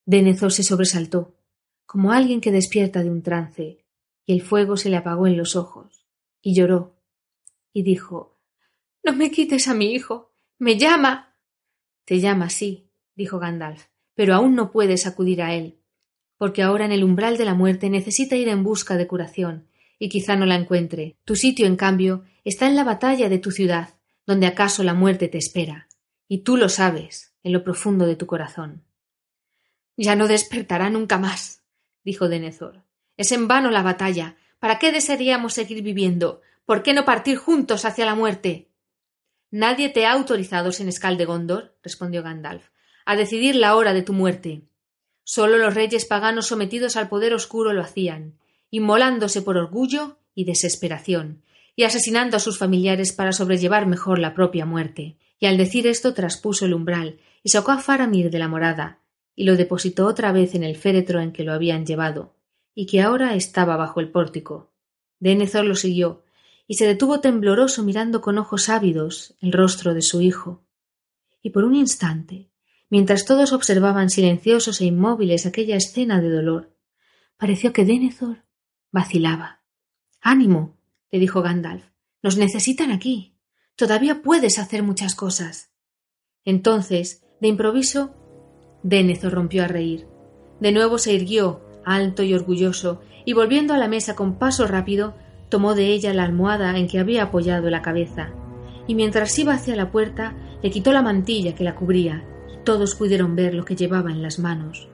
Denethor 0.07 0.51
se 0.51 0.63
sobresaltó, 0.63 1.35
como 1.85 2.11
alguien 2.11 2.41
que 2.41 2.51
despierta 2.51 3.03
de 3.03 3.11
un 3.11 3.21
trance, 3.21 3.86
y 4.25 4.33
el 4.33 4.41
fuego 4.41 4.75
se 4.75 4.89
le 4.89 4.97
apagó 4.97 5.27
en 5.27 5.38
los 5.38 5.55
ojos, 5.55 6.07
y 6.41 6.55
lloró, 6.55 6.95
y 7.74 7.83
dijo 7.83 8.39
No 9.03 9.13
me 9.13 9.29
quites 9.29 9.67
a 9.67 9.75
mi 9.75 9.93
hijo. 9.93 10.31
me 10.57 10.79
llama. 10.79 11.36
Te 12.05 12.19
llama, 12.19 12.50
sí, 12.50 12.89
dijo 13.13 13.38
Gandalf, 13.38 13.86
pero 14.15 14.33
aún 14.33 14.55
no 14.55 14.71
puedes 14.71 15.05
acudir 15.05 15.43
a 15.43 15.53
él, 15.53 15.76
porque 16.38 16.63
ahora 16.63 16.86
en 16.86 16.91
el 16.91 17.03
umbral 17.03 17.38
de 17.38 17.46
la 17.46 17.53
muerte 17.53 17.89
necesita 17.89 18.36
ir 18.36 18.48
en 18.50 18.63
busca 18.63 18.98
de 18.98 19.08
curación, 19.08 19.67
y 20.00 20.10
quizá 20.10 20.36
no 20.36 20.46
la 20.46 20.56
encuentre. 20.56 21.17
Tu 21.25 21.36
sitio, 21.36 21.65
en 21.65 21.75
cambio, 21.75 22.24
está 22.44 22.67
en 22.67 22.75
la 22.75 22.84
batalla 22.84 23.29
de 23.29 23.39
tu 23.39 23.51
ciudad, 23.51 23.96
donde 24.25 24.46
acaso 24.46 24.84
la 24.84 24.94
muerte 24.94 25.27
te 25.27 25.38
espera 25.38 25.88
y 26.27 26.39
tú 26.39 26.58
lo 26.58 26.70
sabes 26.70 27.34
en 27.44 27.53
lo 27.53 27.63
profundo 27.63 28.06
de 28.06 28.15
tu 28.15 28.27
corazón. 28.27 28.84
Ya 29.96 30.15
no 30.15 30.27
despertará 30.27 30.89
nunca 30.89 31.17
más, 31.17 31.63
dijo 32.03 32.27
Denethor. 32.27 32.84
Es 33.15 33.32
en 33.32 33.48
vano 33.48 33.72
la 33.72 33.82
batalla. 33.82 34.36
¿Para 34.60 34.79
qué 34.79 34.91
desearíamos 34.91 35.53
seguir 35.53 35.82
viviendo? 35.82 36.41
¿Por 36.65 36.84
qué 36.84 36.94
no 36.94 37.06
partir 37.06 37.38
juntos 37.38 37.86
hacia 37.86 38.06
la 38.06 38.15
muerte? 38.15 38.70
Nadie 39.50 39.89
te 39.89 40.06
ha 40.06 40.12
autorizado, 40.12 40.72
senescal 40.72 41.17
de 41.17 41.25
Gondor, 41.25 41.77
respondió 41.82 42.22
Gandalf, 42.22 42.70
a 43.06 43.15
decidir 43.15 43.56
la 43.56 43.75
hora 43.75 43.94
de 43.94 44.01
tu 44.01 44.13
muerte. 44.13 44.63
Solo 45.29 45.57
los 45.57 45.74
reyes 45.74 46.05
paganos 46.05 46.48
sometidos 46.48 46.96
al 46.96 47.10
poder 47.10 47.34
oscuro 47.34 47.74
lo 47.74 47.81
hacían, 47.81 48.39
inmolándose 48.72 49.41
por 49.41 49.57
orgullo 49.57 50.19
y 50.34 50.46
desesperación, 50.46 51.43
y 51.75 51.84
asesinando 51.84 52.38
a 52.38 52.39
sus 52.39 52.57
familiares 52.57 53.12
para 53.12 53.34
sobrellevar 53.34 53.88
mejor 53.88 54.19
la 54.19 54.34
propia 54.34 54.65
muerte 54.65 55.17
y 55.38 55.48
al 55.48 55.57
decir 55.57 55.86
esto 55.86 56.13
traspuso 56.13 56.65
el 56.65 56.74
umbral 56.74 57.19
y 57.43 57.50
sacó 57.50 57.72
a 57.72 57.79
Faramir 57.79 58.31
de 58.31 58.39
la 58.39 58.48
morada 58.48 59.01
y 59.36 59.43
lo 59.43 59.57
depositó 59.57 60.07
otra 60.07 60.31
vez 60.31 60.55
en 60.55 60.63
el 60.63 60.77
féretro 60.77 61.19
en 61.19 61.34
que 61.34 61.43
lo 61.43 61.51
habían 61.51 61.86
llevado 61.86 62.34
y 62.74 62.86
que 62.86 63.01
ahora 63.01 63.36
estaba 63.36 63.75
bajo 63.75 64.00
el 64.00 64.10
pórtico. 64.10 64.72
Denethor 65.19 65.65
lo 65.65 65.75
siguió 65.75 66.24
y 66.67 66.75
se 66.75 66.88
detuvo 66.88 67.19
tembloroso 67.19 67.84
mirando 67.84 68.22
con 68.22 68.38
ojos 68.38 68.69
ávidos 68.69 69.36
el 69.41 69.51
rostro 69.51 69.93
de 69.93 70.03
su 70.03 70.22
hijo. 70.22 70.63
Y 71.41 71.50
por 71.50 71.65
un 71.65 71.75
instante, 71.75 72.50
mientras 72.89 73.25
todos 73.25 73.53
observaban 73.53 74.10
silenciosos 74.10 74.82
e 74.82 74.86
inmóviles 74.86 75.46
aquella 75.46 75.75
escena 75.75 76.22
de 76.22 76.29
dolor, 76.29 76.75
pareció 77.38 77.74
que 77.74 77.86
Denethor 77.86 78.46
vacilaba. 78.91 79.62
Ánimo, 80.22 80.77
le 81.12 81.20
dijo 81.20 81.41
Gandalf. 81.41 81.86
Nos 82.24 82.38
necesitan 82.38 82.91
aquí. 82.91 83.36
Todavía 83.75 84.22
puedes 84.22 84.60
hacer 84.60 84.84
muchas 84.84 85.15
cosas. 85.15 85.72
Entonces, 86.44 87.24
de 87.39 87.48
improviso, 87.48 88.15
Denethor 88.84 89.34
rompió 89.34 89.63
a 89.63 89.67
reír. 89.67 90.08
De 90.60 90.72
nuevo 90.72 90.98
se 90.98 91.13
irguió, 91.13 91.62
alto 91.86 92.24
y 92.24 92.34
orgulloso, 92.34 93.01
y 93.25 93.34
volviendo 93.34 93.74
a 93.74 93.77
la 93.77 93.88
mesa 93.88 94.15
con 94.15 94.39
paso 94.39 94.67
rápido, 94.67 95.15
tomó 95.50 95.75
de 95.75 95.88
ella 95.88 96.13
la 96.13 96.24
almohada 96.24 96.77
en 96.77 96.88
que 96.88 97.00
había 97.00 97.24
apoyado 97.24 97.70
la 97.70 97.82
cabeza, 97.82 98.34
y 98.88 98.96
mientras 98.96 99.38
iba 99.38 99.53
hacia 99.53 99.75
la 99.75 99.91
puerta, 99.91 100.36
le 100.63 100.72
quitó 100.72 100.91
la 100.91 101.01
mantilla 101.01 101.53
que 101.53 101.63
la 101.63 101.75
cubría, 101.75 102.25
todos 102.67 102.95
pudieron 102.95 103.38
ver 103.38 103.53
lo 103.53 103.63
que 103.63 103.77
llevaba 103.77 104.12
en 104.12 104.21
las 104.21 104.39
manos. 104.39 104.89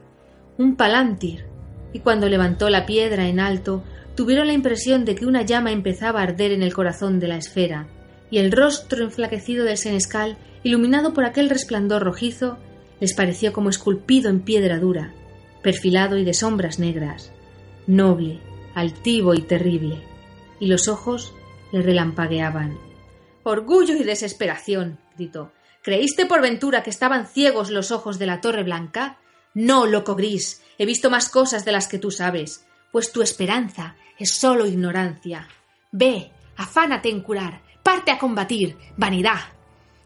Un 0.58 0.76
palántir. 0.76 1.46
Y 1.92 1.98
cuando 1.98 2.28
levantó 2.28 2.70
la 2.70 2.86
piedra 2.86 3.26
en 3.26 3.40
alto, 3.40 3.82
tuvieron 4.14 4.46
la 4.46 4.52
impresión 4.52 5.04
de 5.04 5.16
que 5.16 5.26
una 5.26 5.42
llama 5.42 5.72
empezaba 5.72 6.20
a 6.20 6.22
arder 6.22 6.52
en 6.52 6.62
el 6.62 6.72
corazón 6.72 7.18
de 7.18 7.26
la 7.26 7.36
esfera, 7.36 7.88
y 8.30 8.38
el 8.38 8.52
rostro 8.52 9.02
enflaquecido 9.02 9.64
del 9.64 9.76
senescal, 9.76 10.38
iluminado 10.62 11.14
por 11.14 11.24
aquel 11.24 11.50
resplandor 11.50 12.04
rojizo, 12.04 12.58
les 13.00 13.12
pareció 13.12 13.52
como 13.52 13.70
esculpido 13.70 14.30
en 14.30 14.42
piedra 14.42 14.78
dura, 14.78 15.12
perfilado 15.60 16.16
y 16.16 16.22
de 16.22 16.32
sombras 16.32 16.78
negras, 16.78 17.32
noble, 17.88 18.38
altivo 18.76 19.34
y 19.34 19.42
terrible, 19.42 19.96
y 20.60 20.68
los 20.68 20.86
ojos 20.86 21.34
le 21.72 21.82
relampagueaban. 21.82 22.78
Orgullo 23.42 23.96
y 23.96 24.04
desesperación, 24.04 24.96
gritó. 25.16 25.50
¿Creíste 25.84 26.24
por 26.24 26.40
ventura 26.40 26.82
que 26.82 26.88
estaban 26.88 27.26
ciegos 27.26 27.68
los 27.68 27.90
ojos 27.90 28.18
de 28.18 28.24
la 28.24 28.40
Torre 28.40 28.62
Blanca? 28.62 29.18
No, 29.52 29.84
loco 29.84 30.14
gris, 30.14 30.62
he 30.78 30.86
visto 30.86 31.10
más 31.10 31.28
cosas 31.28 31.66
de 31.66 31.72
las 31.72 31.88
que 31.88 31.98
tú 31.98 32.10
sabes, 32.10 32.64
pues 32.90 33.12
tu 33.12 33.20
esperanza 33.20 33.94
es 34.18 34.38
sólo 34.38 34.64
ignorancia. 34.64 35.46
Ve, 35.92 36.30
afánate 36.56 37.10
en 37.10 37.20
curar, 37.20 37.60
parte 37.82 38.10
a 38.10 38.18
combatir, 38.18 38.78
vanidad. 38.96 39.40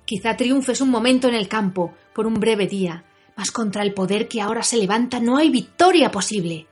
Quizá 0.04 0.37
triunfes 0.37 0.80
un 0.80 0.90
momento 0.90 1.28
en 1.28 1.35
el 1.35 1.47
campo, 1.47 1.94
por 2.12 2.26
un 2.26 2.40
breve 2.40 2.66
día, 2.66 3.04
mas 3.37 3.52
contra 3.52 3.85
el 3.85 3.94
poder 3.94 4.26
que 4.26 4.40
ahora 4.40 4.64
se 4.64 4.78
levanta 4.78 5.20
no 5.20 5.37
hay 5.37 5.49
victoria 5.49 6.11
posible, 6.11 6.66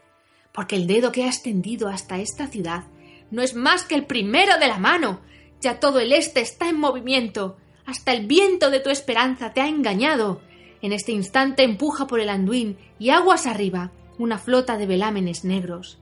porque 0.53 0.75
el 0.75 0.89
dedo 0.89 1.13
que 1.13 1.23
ha 1.23 1.29
extendido 1.29 1.87
hasta 1.89 2.19
esta 2.19 2.49
ciudad 2.49 2.83
no 3.31 3.41
es 3.41 3.55
más 3.55 3.85
que 3.85 3.95
el 3.95 4.05
primero 4.05 4.59
de 4.59 4.67
la 4.67 4.79
mano. 4.79 5.21
Ya 5.61 5.79
todo 5.79 6.01
el 6.01 6.13
este 6.13 6.41
está 6.41 6.69
en 6.69 6.81
movimiento. 6.81 7.57
Hasta 7.87 8.13
el 8.13 8.27
viento 8.27 8.71
de 8.71 8.81
tu 8.81 8.91
esperanza 8.91 9.53
te 9.53 9.61
ha 9.61 9.69
engañado. 9.69 10.41
En 10.83 10.93
este 10.93 11.13
instante 11.13 11.63
empuja 11.63 12.07
por 12.07 12.21
el 12.21 12.29
anduín 12.29 12.77
y 12.99 13.11
aguas 13.11 13.47
arriba 13.47 13.93
una 14.19 14.39
flota 14.39 14.77
de 14.77 14.87
velámenes 14.87 15.45
negros. 15.45 15.99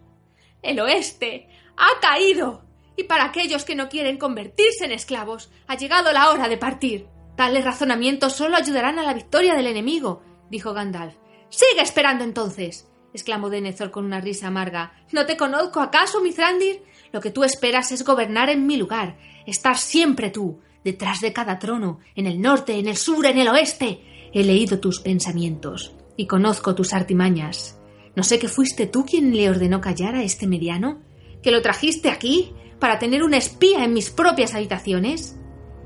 El 0.63 0.81
oeste 0.81 1.49
ha 1.77 2.01
caído. 2.01 2.65
Y 2.97 3.05
para 3.05 3.25
aquellos 3.25 3.65
que 3.65 3.75
no 3.75 3.89
quieren 3.89 4.19
convertirse 4.19 4.85
en 4.85 4.93
esclavos, 4.93 5.51
ha 5.67 5.77
llegado 5.77 6.13
la 6.13 6.31
hora 6.31 6.49
de 6.49 6.57
partir. 6.57 7.07
Tales 7.37 7.65
razonamientos 7.65 8.35
solo 8.35 8.57
ayudarán 8.57 8.99
a 8.99 9.03
la 9.03 9.15
victoria 9.15 9.55
del 9.55 9.67
enemigo, 9.67 10.23
dijo 10.49 10.73
Gandalf. 10.73 11.17
Sigue 11.49 11.83
esperando 11.83 12.25
entonces. 12.25 12.89
exclamó 13.13 13.51
Denethor 13.51 13.91
con 13.91 14.05
una 14.05 14.21
risa 14.21 14.47
amarga. 14.47 14.93
¿No 15.13 15.27
te 15.27 15.37
conozco 15.37 15.81
acaso, 15.81 16.21
Mithrandir? 16.21 16.83
Lo 17.13 17.21
que 17.21 17.31
tú 17.31 17.45
esperas 17.45 17.93
es 17.93 18.05
gobernar 18.05 18.49
en 18.49 18.67
mi 18.67 18.77
lugar, 18.77 19.17
estar 19.47 19.77
siempre 19.77 20.31
tú, 20.31 20.61
detrás 20.85 21.21
de 21.21 21.33
cada 21.33 21.59
trono, 21.59 21.99
en 22.15 22.27
el 22.27 22.41
norte, 22.41 22.79
en 22.79 22.87
el 22.87 22.97
sur, 22.97 23.27
en 23.27 23.39
el 23.39 23.49
oeste. 23.49 24.01
He 24.33 24.45
leído 24.45 24.79
tus 24.79 25.01
pensamientos 25.01 25.95
y 26.17 26.27
conozco 26.27 26.75
tus 26.75 26.93
artimañas. 26.93 27.81
¿No 28.15 28.23
sé 28.23 28.39
que 28.39 28.49
fuiste 28.49 28.87
tú 28.87 29.05
quien 29.05 29.37
le 29.37 29.51
ordenó 29.51 29.81
callar 29.81 30.15
a 30.15 30.23
este 30.23 30.47
mediano? 30.47 31.01
¿Que 31.43 31.51
lo 31.51 31.63
trajiste 31.63 32.11
aquí 32.11 32.53
para 32.79 32.99
tener 32.99 33.23
un 33.23 33.35
espía 33.35 33.85
en 33.85 33.93
mis 33.93 34.11
propias 34.11 34.55
habitaciones? 34.55 35.37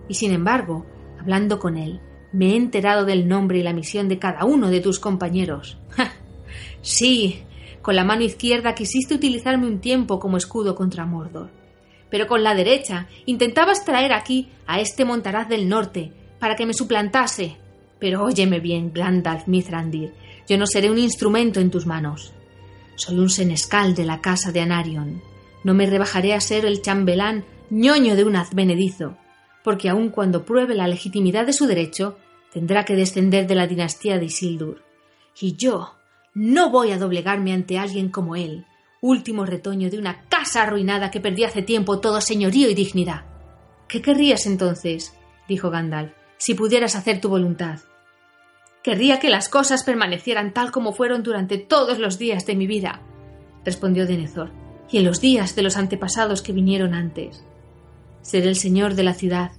Y 0.08 0.14
sin 0.14 0.32
embargo, 0.32 0.86
hablando 1.20 1.58
con 1.58 1.76
él, 1.76 2.00
me 2.32 2.52
he 2.52 2.56
enterado 2.56 3.04
del 3.04 3.28
nombre 3.28 3.58
y 3.58 3.62
la 3.62 3.72
misión 3.72 4.08
de 4.08 4.18
cada 4.18 4.44
uno 4.44 4.68
de 4.68 4.80
tus 4.80 4.98
compañeros. 4.98 5.78
sí, 6.82 7.42
con 7.80 7.96
la 7.96 8.04
mano 8.04 8.22
izquierda 8.22 8.74
quisiste 8.74 9.14
utilizarme 9.14 9.66
un 9.66 9.80
tiempo 9.80 10.18
como 10.18 10.36
escudo 10.36 10.74
contra 10.74 11.06
Mordor. 11.06 11.50
Pero 12.10 12.26
con 12.26 12.42
la 12.42 12.54
derecha 12.54 13.06
intentabas 13.26 13.84
traer 13.84 14.12
aquí 14.12 14.48
a 14.66 14.80
este 14.80 15.04
montaraz 15.04 15.48
del 15.48 15.68
norte 15.68 16.12
para 16.38 16.56
que 16.56 16.66
me 16.66 16.74
suplantase. 16.74 17.56
Pero 17.98 18.24
óyeme 18.24 18.60
bien, 18.60 18.92
Glandalf 18.92 19.46
Mithrandir, 19.46 20.12
yo 20.48 20.56
no 20.56 20.66
seré 20.66 20.90
un 20.90 20.98
instrumento 20.98 21.60
en 21.60 21.70
tus 21.70 21.86
manos. 21.86 22.32
Soy 22.96 23.18
un 23.18 23.28
senescal 23.28 23.94
de 23.94 24.04
la 24.04 24.20
casa 24.20 24.52
de 24.52 24.60
Anarion. 24.60 25.20
No 25.64 25.74
me 25.74 25.86
rebajaré 25.86 26.34
a 26.34 26.40
ser 26.40 26.64
el 26.64 26.82
chambelán 26.82 27.44
ñoño 27.70 28.16
de 28.16 28.24
un 28.24 28.36
advenedizo, 28.36 29.16
porque 29.62 29.88
aun 29.88 30.10
cuando 30.10 30.44
pruebe 30.44 30.74
la 30.74 30.88
legitimidad 30.88 31.46
de 31.46 31.52
su 31.52 31.66
derecho, 31.66 32.16
tendrá 32.52 32.84
que 32.84 32.96
descender 32.96 33.46
de 33.46 33.54
la 33.54 33.66
dinastía 33.66 34.18
de 34.18 34.26
Isildur. 34.26 34.82
Y 35.40 35.56
yo 35.56 35.94
no 36.34 36.70
voy 36.70 36.92
a 36.92 36.98
doblegarme 36.98 37.52
ante 37.52 37.78
alguien 37.78 38.08
como 38.08 38.36
él, 38.36 38.64
último 39.00 39.46
retoño 39.46 39.90
de 39.90 39.98
una 39.98 40.24
casa 40.28 40.62
arruinada 40.62 41.10
que 41.10 41.20
perdió 41.20 41.46
hace 41.46 41.62
tiempo 41.62 42.00
todo 42.00 42.20
señorío 42.20 42.68
y 42.68 42.74
dignidad. 42.74 43.24
¿Qué 43.86 44.02
querrías 44.02 44.46
entonces? 44.46 45.14
dijo 45.48 45.70
Gandalf, 45.70 46.12
si 46.36 46.54
pudieras 46.54 46.94
hacer 46.96 47.20
tu 47.20 47.28
voluntad. 47.28 47.80
Querría 48.82 49.18
que 49.18 49.30
las 49.30 49.48
cosas 49.48 49.82
permanecieran 49.82 50.52
tal 50.52 50.70
como 50.70 50.92
fueron 50.92 51.22
durante 51.22 51.58
todos 51.58 51.98
los 51.98 52.18
días 52.18 52.46
de 52.46 52.54
mi 52.54 52.66
vida, 52.66 53.02
respondió 53.64 54.06
Denethor, 54.06 54.50
y 54.90 54.98
en 54.98 55.04
los 55.04 55.20
días 55.20 55.56
de 55.56 55.62
los 55.62 55.76
antepasados 55.76 56.42
que 56.42 56.52
vinieron 56.52 56.94
antes. 56.94 57.44
Ser 58.22 58.46
el 58.46 58.56
señor 58.56 58.94
de 58.94 59.02
la 59.02 59.14
ciudad 59.14 59.52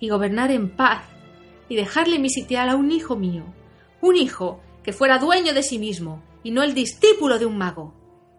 y 0.00 0.08
gobernar 0.08 0.50
en 0.50 0.70
paz 0.70 1.02
y 1.68 1.76
dejarle 1.76 2.18
mi 2.18 2.30
sitial 2.30 2.68
a 2.68 2.76
un 2.76 2.90
hijo 2.90 3.16
mío, 3.16 3.44
un 4.00 4.16
hijo 4.16 4.60
que 4.82 4.92
fuera 4.92 5.18
dueño 5.18 5.54
de 5.54 5.62
sí 5.62 5.78
mismo 5.78 6.22
y 6.42 6.50
no 6.50 6.62
el 6.62 6.74
discípulo 6.74 7.38
de 7.38 7.46
un 7.46 7.56
mago. 7.56 7.94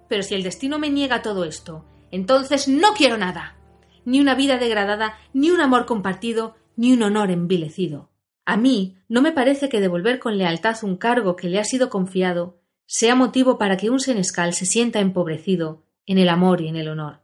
Pero 0.07 0.23
si 0.23 0.35
el 0.35 0.43
destino 0.43 0.79
me 0.79 0.89
niega 0.89 1.21
todo 1.21 1.45
esto, 1.45 1.85
entonces 2.11 2.67
no 2.67 2.93
quiero 2.93 3.17
nada, 3.17 3.57
ni 4.05 4.19
una 4.19 4.35
vida 4.35 4.57
degradada, 4.57 5.17
ni 5.33 5.51
un 5.51 5.61
amor 5.61 5.85
compartido, 5.85 6.55
ni 6.75 6.93
un 6.93 7.03
honor 7.03 7.31
envilecido. 7.31 8.09
A 8.45 8.57
mí 8.57 8.97
no 9.09 9.21
me 9.21 9.31
parece 9.31 9.69
que 9.69 9.81
devolver 9.81 10.19
con 10.19 10.37
lealtad 10.37 10.77
un 10.83 10.97
cargo 10.97 11.35
que 11.35 11.49
le 11.49 11.59
ha 11.59 11.63
sido 11.63 11.89
confiado 11.89 12.59
sea 12.85 13.15
motivo 13.15 13.57
para 13.57 13.77
que 13.77 13.89
un 13.89 13.99
senescal 13.99 14.53
se 14.53 14.67
sienta 14.67 14.99
empobrecido 14.99 15.83
en 16.05 16.19
el 16.19 16.29
amor 16.29 16.61
y 16.61 16.67
en 16.67 16.75
el 16.75 16.87
honor, 16.87 17.21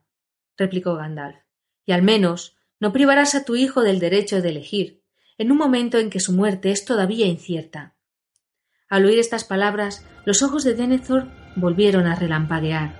replicó 0.57 0.95
Gandalf. 0.95 1.37
Y 1.85 1.91
al 1.91 2.01
menos 2.01 2.55
no 2.79 2.91
privarás 2.91 3.35
a 3.35 3.45
tu 3.45 3.55
hijo 3.55 3.81
del 3.81 3.99
derecho 3.99 4.41
de 4.41 4.49
elegir, 4.49 5.03
en 5.37 5.51
un 5.51 5.57
momento 5.57 5.99
en 5.99 6.09
que 6.09 6.19
su 6.19 6.33
muerte 6.33 6.71
es 6.71 6.83
todavía 6.85 7.27
incierta. 7.27 7.95
Al 8.89 9.05
oír 9.05 9.19
estas 9.19 9.43
palabras, 9.43 10.05
los 10.25 10.41
ojos 10.41 10.63
de 10.63 10.73
Denethor 10.73 11.27
volvieron 11.55 12.07
a 12.07 12.15
relampaguear, 12.15 12.91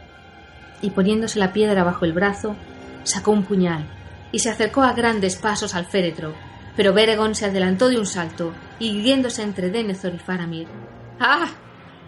y 0.81 0.89
poniéndose 0.91 1.39
la 1.39 1.53
piedra 1.53 1.84
bajo 1.84 2.05
el 2.05 2.13
brazo, 2.13 2.55
sacó 3.03 3.31
un 3.31 3.43
puñal 3.43 3.86
y 4.31 4.39
se 4.39 4.50
acercó 4.50 4.81
a 4.81 4.93
grandes 4.93 5.36
pasos 5.36 5.75
al 5.75 5.86
féretro, 5.86 6.34
pero 6.75 6.93
Beregón 6.93 7.36
se 7.36 7.46
adelantó 7.46 7.89
de 7.89 7.98
un 7.98 8.05
salto, 8.05 8.53
hiriéndose 8.79 9.43
entre 9.43 9.70
Denethor 9.70 10.13
y 10.15 10.20
Faramir. 10.20 10.67
¡Ah! 11.20 11.50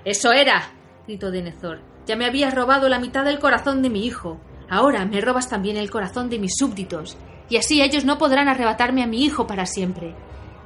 ¡Eso 0.06 0.32
era! 0.32 0.70
gritó 1.06 1.32
Denethor. 1.32 1.82
Ya 2.06 2.16
me 2.16 2.26
habías 2.26 2.54
robado 2.54 2.90
la 2.90 3.00
mitad 3.00 3.26
del 3.26 3.40
corazón 3.40 3.82
de 3.82 3.90
mi 3.90 4.06
hijo. 4.06 4.40
Ahora 4.70 5.06
me 5.06 5.22
robas 5.22 5.50
también 5.50 5.78
el 5.78 5.92
corazón 5.92 6.30
de 6.30 6.40
mis 6.40 6.56
súbditos, 6.58 7.18
y 7.50 7.58
así 7.58 7.82
ellos 7.82 8.06
no 8.06 8.18
podrán 8.18 8.48
arrebatarme 8.48 9.04
a 9.04 9.08
mi 9.08 9.24
hijo 9.24 9.46
para 9.46 9.66
siempre. 9.66 10.16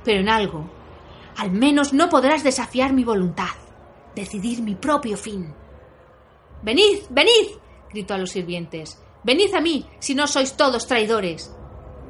Pero 0.04 0.22
en 0.22 0.30
algo, 0.30 0.70
al 1.36 1.52
menos 1.52 1.94
no 1.94 2.10
podrás 2.10 2.44
desafiar 2.44 2.94
mi 2.94 3.04
voluntad, 3.04 3.56
decidir 4.16 4.62
mi 4.62 4.76
propio 4.76 5.18
fin. 5.18 5.54
Venid, 6.64 7.00
venid, 7.10 7.58
gritó 7.92 8.14
a 8.14 8.18
los 8.18 8.32
sirvientes. 8.32 9.02
Venid 9.24 9.54
a 9.54 9.62
mí, 9.62 9.86
si 10.00 10.16
no 10.16 10.28
sois 10.28 10.56
todos 10.56 10.88
traidores. 10.88 11.54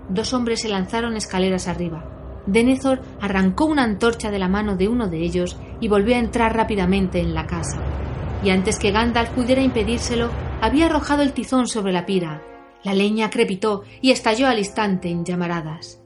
Dos 0.09 0.33
hombres 0.33 0.61
se 0.61 0.69
lanzaron 0.69 1.17
escaleras 1.17 1.67
arriba. 1.67 2.43
Denethor 2.45 3.01
arrancó 3.19 3.65
una 3.65 3.83
antorcha 3.83 4.31
de 4.31 4.39
la 4.39 4.47
mano 4.47 4.77
de 4.77 4.87
uno 4.87 5.09
de 5.09 5.19
ellos 5.19 5.57
y 5.81 5.89
volvió 5.89 6.15
a 6.15 6.19
entrar 6.19 6.55
rápidamente 6.55 7.19
en 7.19 7.33
la 7.33 7.45
casa. 7.45 7.83
Y 8.43 8.49
antes 8.49 8.79
que 8.79 8.91
Gandalf 8.91 9.31
pudiera 9.31 9.61
impedírselo, 9.61 10.29
había 10.61 10.85
arrojado 10.85 11.23
el 11.23 11.33
tizón 11.33 11.67
sobre 11.67 11.91
la 11.91 12.05
pira. 12.05 12.41
La 12.83 12.93
leña 12.93 13.29
crepitó 13.29 13.83
y 14.01 14.11
estalló 14.11 14.47
al 14.47 14.59
instante 14.59 15.09
en 15.09 15.25
llamaradas. 15.25 16.01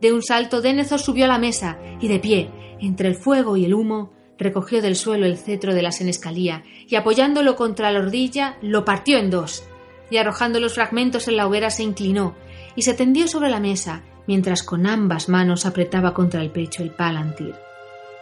De 0.00 0.12
un 0.12 0.22
salto 0.22 0.60
Denethor 0.60 0.98
subió 0.98 1.26
a 1.26 1.28
la 1.28 1.38
mesa 1.38 1.78
y 2.00 2.08
de 2.08 2.18
pie, 2.18 2.50
entre 2.80 3.08
el 3.08 3.14
fuego 3.14 3.56
y 3.56 3.64
el 3.64 3.74
humo, 3.74 4.12
recogió 4.38 4.82
del 4.82 4.96
suelo 4.96 5.26
el 5.26 5.38
cetro 5.38 5.74
de 5.74 5.82
la 5.82 5.92
senescalía 5.92 6.64
y 6.88 6.96
apoyándolo 6.96 7.56
contra 7.56 7.90
la 7.90 8.00
ordilla 8.00 8.56
lo 8.62 8.84
partió 8.84 9.18
en 9.18 9.30
dos, 9.30 9.64
y 10.10 10.16
arrojando 10.16 10.60
los 10.60 10.74
fragmentos 10.74 11.28
en 11.28 11.36
la 11.36 11.46
hoguera 11.46 11.70
se 11.70 11.82
inclinó 11.82 12.34
y 12.76 12.82
se 12.82 12.94
tendió 12.94 13.28
sobre 13.28 13.50
la 13.50 13.60
mesa 13.60 14.02
mientras 14.26 14.62
con 14.62 14.86
ambas 14.86 15.28
manos 15.28 15.66
apretaba 15.66 16.14
contra 16.14 16.42
el 16.42 16.50
pecho 16.50 16.82
el 16.82 16.90
palantir. 16.90 17.54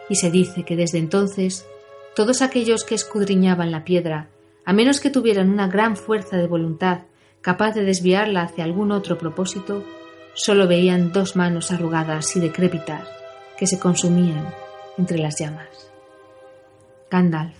Y 0.09 0.15
se 0.15 0.29
dice 0.29 0.63
que 0.63 0.75
desde 0.75 0.97
entonces 0.97 1.65
todos 2.15 2.41
aquellos 2.41 2.83
que 2.83 2.95
escudriñaban 2.95 3.71
la 3.71 3.83
piedra, 3.83 4.27
a 4.65 4.73
menos 4.73 4.99
que 4.99 5.09
tuvieran 5.09 5.49
una 5.49 5.67
gran 5.67 5.97
fuerza 5.97 6.37
de 6.37 6.47
voluntad 6.47 7.01
capaz 7.41 7.73
de 7.73 7.83
desviarla 7.83 8.43
hacia 8.43 8.63
algún 8.63 8.91
otro 8.91 9.17
propósito, 9.17 9.83
solo 10.33 10.67
veían 10.67 11.11
dos 11.11 11.35
manos 11.35 11.71
arrugadas 11.71 12.35
y 12.35 12.39
decrépitas 12.39 13.07
que 13.57 13.67
se 13.67 13.79
consumían 13.79 14.53
entre 14.97 15.17
las 15.17 15.39
llamas. 15.39 15.92
Gandalf, 17.13 17.53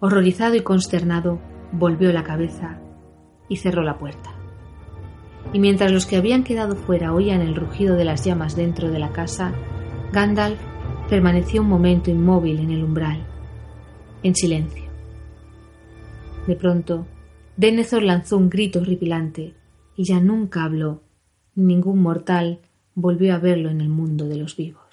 horrorizado 0.00 0.54
y 0.54 0.62
consternado, 0.62 1.38
volvió 1.72 2.10
la 2.10 2.24
cabeza 2.24 2.80
y 3.50 3.56
cerró 3.56 3.82
la 3.82 3.98
puerta. 3.98 4.30
Y 5.52 5.58
mientras 5.58 5.92
los 5.92 6.06
que 6.06 6.16
habían 6.16 6.42
quedado 6.42 6.74
fuera 6.74 7.12
oían 7.12 7.42
el 7.42 7.54
rugido 7.54 7.96
de 7.96 8.06
las 8.06 8.24
llamas 8.24 8.56
dentro 8.56 8.90
de 8.90 8.98
la 8.98 9.12
casa, 9.12 9.52
Gandalf 10.10 10.58
permaneció 11.10 11.60
un 11.60 11.68
momento 11.68 12.10
inmóvil 12.10 12.60
en 12.60 12.70
el 12.70 12.82
umbral, 12.82 13.26
en 14.22 14.34
silencio. 14.34 14.90
De 16.46 16.56
pronto, 16.56 17.06
Denethor 17.58 18.02
lanzó 18.02 18.38
un 18.38 18.48
grito 18.48 18.78
horripilante 18.78 19.52
y 19.96 20.04
ya 20.04 20.18
nunca 20.18 20.64
habló. 20.64 21.02
Ningún 21.54 22.00
mortal 22.00 22.60
volvió 22.94 23.34
a 23.34 23.38
verlo 23.38 23.68
en 23.68 23.82
el 23.82 23.90
mundo 23.90 24.28
de 24.28 24.38
los 24.38 24.56
vivos. 24.56 24.83